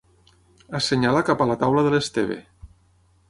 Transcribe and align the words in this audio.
Assenyala 0.79 1.21
cap 1.27 1.45
a 1.45 1.47
la 1.51 1.59
taula 1.65 1.85
de 1.89 1.93
l'Esteve. 1.97 2.39